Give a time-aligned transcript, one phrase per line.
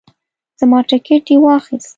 [0.59, 1.89] زما ټیکټ یې واخیست.